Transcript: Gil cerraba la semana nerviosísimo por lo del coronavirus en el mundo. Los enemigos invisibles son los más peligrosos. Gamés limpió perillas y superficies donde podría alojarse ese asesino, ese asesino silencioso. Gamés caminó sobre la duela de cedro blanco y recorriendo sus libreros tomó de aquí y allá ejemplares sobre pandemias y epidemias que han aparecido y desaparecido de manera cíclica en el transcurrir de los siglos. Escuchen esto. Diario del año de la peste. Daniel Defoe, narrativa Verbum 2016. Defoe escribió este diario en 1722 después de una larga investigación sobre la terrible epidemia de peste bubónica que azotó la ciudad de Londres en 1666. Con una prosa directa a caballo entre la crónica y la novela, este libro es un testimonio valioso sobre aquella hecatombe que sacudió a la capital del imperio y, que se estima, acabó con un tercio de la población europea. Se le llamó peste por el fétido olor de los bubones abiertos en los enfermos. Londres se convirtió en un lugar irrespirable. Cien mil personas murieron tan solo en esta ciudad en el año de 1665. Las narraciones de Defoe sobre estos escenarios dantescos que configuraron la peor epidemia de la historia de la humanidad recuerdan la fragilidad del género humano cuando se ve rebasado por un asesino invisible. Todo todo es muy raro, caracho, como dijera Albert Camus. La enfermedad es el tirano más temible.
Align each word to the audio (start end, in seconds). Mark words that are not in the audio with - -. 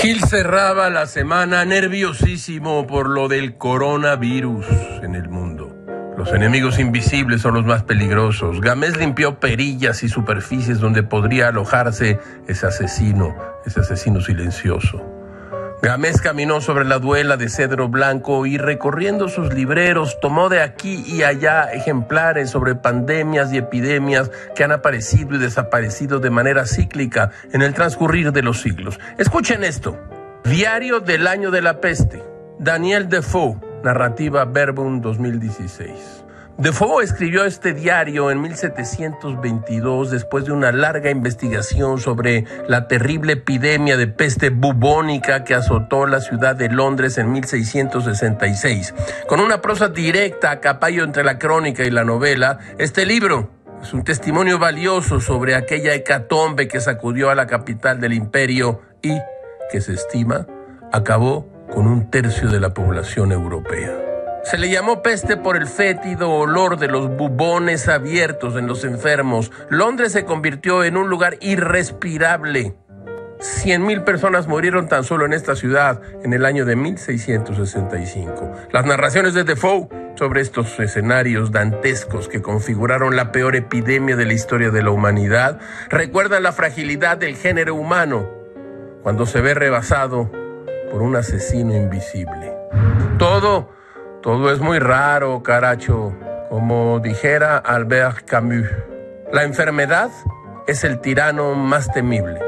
Gil 0.00 0.22
cerraba 0.22 0.90
la 0.90 1.06
semana 1.06 1.64
nerviosísimo 1.64 2.86
por 2.86 3.08
lo 3.08 3.26
del 3.26 3.56
coronavirus 3.56 4.64
en 5.02 5.16
el 5.16 5.28
mundo. 5.28 5.74
Los 6.16 6.32
enemigos 6.32 6.78
invisibles 6.78 7.42
son 7.42 7.54
los 7.54 7.64
más 7.64 7.82
peligrosos. 7.82 8.60
Gamés 8.60 8.96
limpió 8.96 9.40
perillas 9.40 10.04
y 10.04 10.08
superficies 10.08 10.78
donde 10.78 11.02
podría 11.02 11.48
alojarse 11.48 12.20
ese 12.46 12.66
asesino, 12.68 13.34
ese 13.66 13.80
asesino 13.80 14.20
silencioso. 14.20 15.17
Gamés 15.80 16.20
caminó 16.20 16.60
sobre 16.60 16.84
la 16.84 16.98
duela 16.98 17.36
de 17.36 17.48
cedro 17.48 17.88
blanco 17.88 18.46
y 18.46 18.58
recorriendo 18.58 19.28
sus 19.28 19.54
libreros 19.54 20.18
tomó 20.20 20.48
de 20.48 20.60
aquí 20.60 21.04
y 21.06 21.22
allá 21.22 21.72
ejemplares 21.72 22.50
sobre 22.50 22.74
pandemias 22.74 23.52
y 23.52 23.58
epidemias 23.58 24.30
que 24.56 24.64
han 24.64 24.72
aparecido 24.72 25.36
y 25.36 25.38
desaparecido 25.38 26.18
de 26.18 26.30
manera 26.30 26.66
cíclica 26.66 27.30
en 27.52 27.62
el 27.62 27.74
transcurrir 27.74 28.32
de 28.32 28.42
los 28.42 28.60
siglos. 28.60 28.98
Escuchen 29.18 29.62
esto. 29.62 29.96
Diario 30.42 30.98
del 30.98 31.28
año 31.28 31.52
de 31.52 31.62
la 31.62 31.80
peste. 31.80 32.24
Daniel 32.58 33.08
Defoe, 33.08 33.56
narrativa 33.84 34.44
Verbum 34.44 35.00
2016. 35.00 36.24
Defoe 36.58 37.04
escribió 37.04 37.44
este 37.44 37.72
diario 37.72 38.32
en 38.32 38.40
1722 38.42 40.10
después 40.10 40.44
de 40.44 40.50
una 40.50 40.72
larga 40.72 41.08
investigación 41.08 42.00
sobre 42.00 42.46
la 42.66 42.88
terrible 42.88 43.34
epidemia 43.34 43.96
de 43.96 44.08
peste 44.08 44.50
bubónica 44.50 45.44
que 45.44 45.54
azotó 45.54 46.04
la 46.06 46.20
ciudad 46.20 46.56
de 46.56 46.68
Londres 46.68 47.16
en 47.16 47.30
1666. 47.30 48.92
Con 49.28 49.38
una 49.38 49.62
prosa 49.62 49.90
directa 49.90 50.50
a 50.50 50.58
caballo 50.58 51.04
entre 51.04 51.22
la 51.22 51.38
crónica 51.38 51.84
y 51.84 51.92
la 51.92 52.02
novela, 52.02 52.58
este 52.78 53.06
libro 53.06 53.52
es 53.80 53.92
un 53.92 54.02
testimonio 54.02 54.58
valioso 54.58 55.20
sobre 55.20 55.54
aquella 55.54 55.94
hecatombe 55.94 56.66
que 56.66 56.80
sacudió 56.80 57.30
a 57.30 57.36
la 57.36 57.46
capital 57.46 58.00
del 58.00 58.14
imperio 58.14 58.82
y, 59.00 59.16
que 59.70 59.80
se 59.80 59.92
estima, 59.92 60.48
acabó 60.92 61.46
con 61.72 61.86
un 61.86 62.10
tercio 62.10 62.48
de 62.48 62.58
la 62.58 62.74
población 62.74 63.30
europea. 63.30 64.07
Se 64.48 64.56
le 64.56 64.70
llamó 64.70 65.02
peste 65.02 65.36
por 65.36 65.58
el 65.58 65.66
fétido 65.66 66.30
olor 66.30 66.78
de 66.78 66.88
los 66.88 67.10
bubones 67.10 67.86
abiertos 67.86 68.56
en 68.56 68.66
los 68.66 68.82
enfermos. 68.82 69.52
Londres 69.68 70.12
se 70.12 70.24
convirtió 70.24 70.84
en 70.84 70.96
un 70.96 71.10
lugar 71.10 71.36
irrespirable. 71.42 72.74
Cien 73.40 73.84
mil 73.84 74.04
personas 74.04 74.46
murieron 74.48 74.88
tan 74.88 75.04
solo 75.04 75.26
en 75.26 75.34
esta 75.34 75.54
ciudad 75.54 76.00
en 76.24 76.32
el 76.32 76.46
año 76.46 76.64
de 76.64 76.76
1665. 76.76 78.52
Las 78.72 78.86
narraciones 78.86 79.34
de 79.34 79.44
Defoe 79.44 79.86
sobre 80.16 80.40
estos 80.40 80.80
escenarios 80.80 81.52
dantescos 81.52 82.26
que 82.26 82.40
configuraron 82.40 83.16
la 83.16 83.32
peor 83.32 83.54
epidemia 83.54 84.16
de 84.16 84.24
la 84.24 84.32
historia 84.32 84.70
de 84.70 84.82
la 84.82 84.92
humanidad 84.92 85.60
recuerdan 85.90 86.42
la 86.42 86.52
fragilidad 86.52 87.18
del 87.18 87.36
género 87.36 87.74
humano 87.74 88.26
cuando 89.02 89.26
se 89.26 89.42
ve 89.42 89.52
rebasado 89.52 90.32
por 90.90 91.02
un 91.02 91.16
asesino 91.16 91.76
invisible. 91.76 92.54
Todo 93.18 93.76
todo 94.28 94.52
es 94.52 94.60
muy 94.60 94.78
raro, 94.78 95.42
caracho, 95.42 96.12
como 96.50 97.00
dijera 97.00 97.56
Albert 97.56 98.26
Camus. 98.26 98.66
La 99.32 99.44
enfermedad 99.44 100.10
es 100.66 100.84
el 100.84 101.00
tirano 101.00 101.54
más 101.54 101.90
temible. 101.94 102.38